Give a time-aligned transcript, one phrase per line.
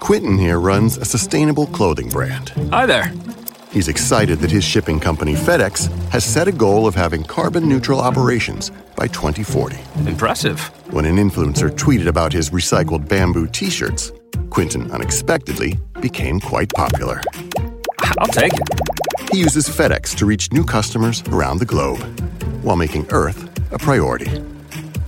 [0.00, 2.50] Quentin here runs a sustainable clothing brand.
[2.70, 3.12] Hi there.
[3.70, 8.00] He's excited that his shipping company FedEx has set a goal of having carbon neutral
[8.00, 9.76] operations by 2040.
[10.06, 10.60] Impressive.
[10.92, 14.12] When an influencer tweeted about his recycled bamboo t shirts,
[14.50, 17.20] Quinton unexpectedly became quite popular.
[18.18, 19.30] I'll take it.
[19.32, 21.98] He uses FedEx to reach new customers around the globe
[22.62, 24.30] while making Earth a priority.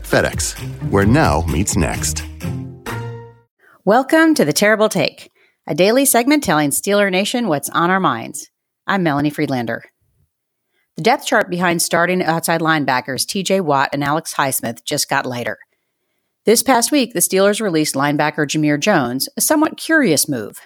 [0.03, 0.55] FedEx,
[0.91, 2.25] where now meets next.
[3.87, 5.31] Welcome to The Terrible Take,
[5.65, 8.51] a daily segment telling Steeler Nation what's on our minds.
[8.85, 9.85] I'm Melanie Friedlander.
[10.97, 15.59] The depth chart behind starting outside linebackers TJ Watt and Alex Highsmith just got lighter.
[16.47, 20.59] This past week, the Steelers released linebacker Jamir Jones, a somewhat curious move.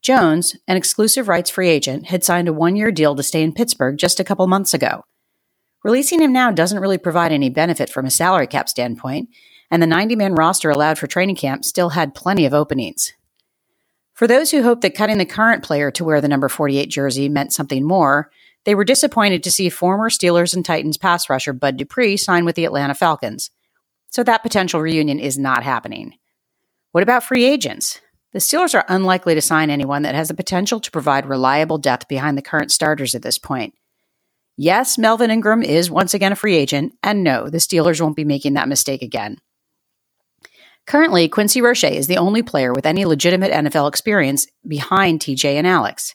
[0.00, 3.52] Jones, an exclusive rights free agent, had signed a one year deal to stay in
[3.52, 5.02] Pittsburgh just a couple months ago.
[5.84, 9.28] Releasing him now doesn't really provide any benefit from a salary cap standpoint,
[9.72, 13.14] and the 90 man roster allowed for training camp still had plenty of openings.
[14.12, 17.30] For those who hoped that cutting the current player to wear the number 48 jersey
[17.30, 18.30] meant something more,
[18.64, 22.54] they were disappointed to see former Steelers and Titans pass rusher Bud Dupree sign with
[22.54, 23.50] the Atlanta Falcons.
[24.10, 26.14] So that potential reunion is not happening.
[26.92, 27.98] What about free agents?
[28.32, 32.08] The Steelers are unlikely to sign anyone that has the potential to provide reliable depth
[32.08, 33.74] behind the current starters at this point.
[34.58, 38.24] Yes, Melvin Ingram is once again a free agent, and no, the Steelers won't be
[38.24, 39.38] making that mistake again.
[40.86, 45.66] Currently, Quincy Roche is the only player with any legitimate NFL experience behind TJ and
[45.66, 46.14] Alex.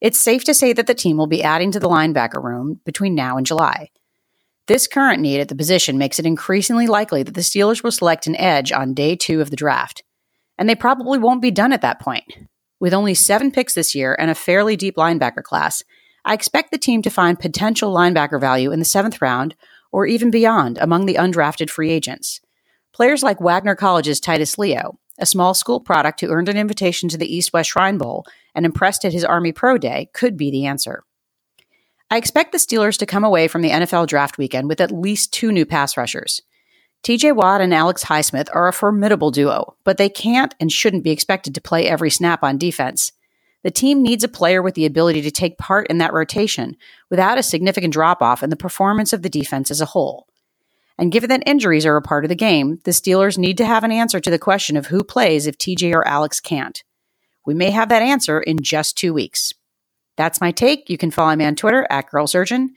[0.00, 3.14] It's safe to say that the team will be adding to the linebacker room between
[3.14, 3.90] now and July.
[4.66, 8.26] This current need at the position makes it increasingly likely that the Steelers will select
[8.26, 10.02] an edge on day two of the draft.
[10.58, 12.32] And they probably won't be done at that point.
[12.78, 15.82] With only seven picks this year and a fairly deep linebacker class,
[16.24, 19.54] I expect the team to find potential linebacker value in the seventh round
[19.92, 22.40] or even beyond among the undrafted free agents.
[22.92, 27.18] Players like Wagner College's Titus Leo, a small school product who earned an invitation to
[27.18, 30.66] the East West Shrine Bowl and impressed at his Army Pro Day, could be the
[30.66, 31.04] answer.
[32.10, 35.32] I expect the Steelers to come away from the NFL draft weekend with at least
[35.32, 36.42] two new pass rushers.
[37.04, 41.12] TJ Watt and Alex Highsmith are a formidable duo, but they can't and shouldn't be
[41.12, 43.12] expected to play every snap on defense.
[43.62, 46.76] The team needs a player with the ability to take part in that rotation
[47.08, 50.26] without a significant drop off in the performance of the defense as a whole.
[51.00, 53.84] And given that injuries are a part of the game, the Steelers need to have
[53.84, 56.84] an answer to the question of who plays if TJ or Alex can't.
[57.46, 59.54] We may have that answer in just two weeks.
[60.18, 60.90] That's my take.
[60.90, 62.68] You can follow me on Twitter at GirlSurgeon.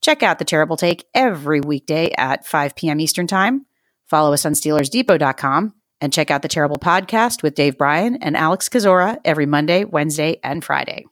[0.00, 3.00] Check out The Terrible Take every weekday at 5 p.m.
[3.00, 3.66] Eastern Time.
[4.06, 8.68] Follow us on SteelersDepot.com and check out The Terrible Podcast with Dave Bryan and Alex
[8.68, 11.06] Kozora every Monday, Wednesday, and Friday.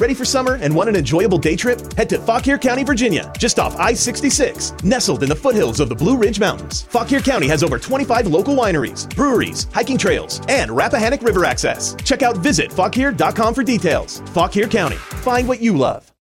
[0.00, 1.80] Ready for summer and want an enjoyable day trip?
[1.94, 4.74] Head to Fauquier County, Virginia, just off I 66.
[4.84, 8.54] Nestled in the foothills of the Blue Ridge Mountains, Fauquier County has over 25 local
[8.54, 11.96] wineries, breweries, hiking trails, and Rappahannock River access.
[12.04, 14.20] Check out visitfauquier.com for details.
[14.26, 16.12] Fauquier County, find what you love.